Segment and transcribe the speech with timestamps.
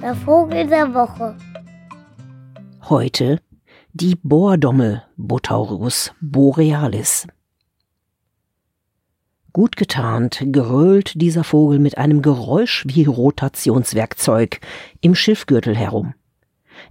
[0.00, 1.36] Der Vogel der Woche.
[2.88, 3.40] Heute
[3.92, 7.26] die Bohrdommel Botaurus borealis.
[9.52, 14.60] Gut getarnt gerölt dieser Vogel mit einem Geräusch wie Rotationswerkzeug
[15.00, 16.14] im Schiffgürtel herum.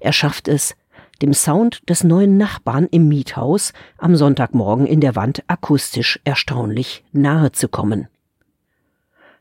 [0.02, 0.76] Er schafft es,
[1.22, 7.54] dem Sound des neuen Nachbarn im Miethaus am Sonntagmorgen in der Wand akustisch erstaunlich nahe
[7.54, 8.10] zu kommen.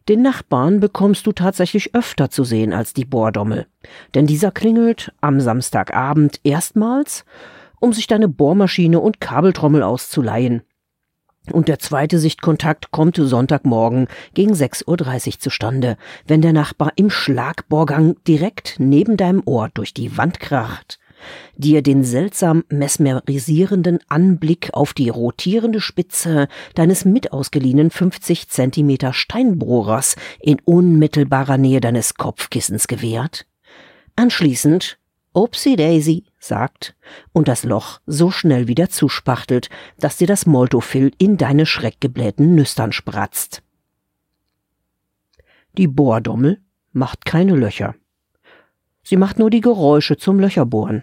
[0.09, 3.67] Den Nachbarn bekommst du tatsächlich öfter zu sehen als die Bohrdommel,
[4.15, 7.25] denn dieser klingelt am Samstagabend erstmals,
[7.81, 10.63] um sich deine Bohrmaschine und Kabeltrommel auszuleihen.
[11.53, 14.87] Und der zweite Sichtkontakt kommt Sonntagmorgen gegen 6.30
[15.35, 15.97] Uhr zustande,
[16.27, 20.99] wenn der Nachbar im Schlagbohrgang direkt neben deinem Ohr durch die Wand kracht
[21.57, 30.17] dir den seltsam mesmerisierenden Anblick auf die rotierende Spitze deines mit ausgeliehenen 50 Zentimeter Steinbohrers
[30.41, 33.47] in unmittelbarer Nähe deines Kopfkissens gewährt?
[34.17, 34.99] Anschließend
[35.35, 36.95] Upsi Daisy sagt
[37.33, 39.69] und das Loch so schnell wieder zuspachtelt,
[39.99, 43.63] dass dir das Moltofil in deine schreckgeblähten Nüstern spratzt.
[45.77, 46.61] Die Bohrdommel
[46.93, 47.97] macht keine Löcher.
[49.03, 51.03] Sie macht nur die Geräusche zum Löcherbohren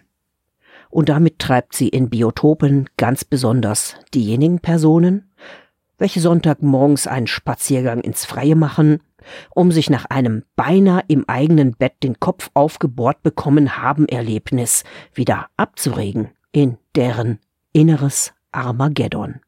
[0.91, 5.31] und damit treibt sie in Biotopen ganz besonders diejenigen Personen,
[5.97, 9.01] welche Sonntagmorgens einen Spaziergang ins Freie machen,
[9.55, 15.47] um sich nach einem beinahe im eigenen Bett den Kopf aufgebohrt bekommen haben Erlebnis wieder
[15.57, 17.39] abzuregen in deren
[17.71, 19.39] inneres Armageddon.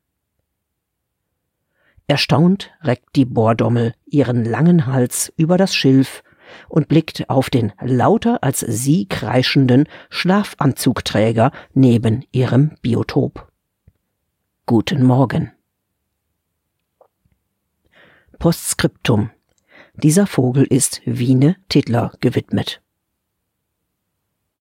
[2.07, 6.23] Erstaunt reckt die Bohrdommel ihren langen Hals über das Schilf
[6.69, 13.51] und blickt auf den lauter als sie kreischenden Schlafanzugträger neben ihrem Biotop.
[14.65, 15.51] Guten Morgen.
[18.39, 19.29] Postskriptum.
[19.95, 22.82] Dieser Vogel ist Wiene Titler gewidmet.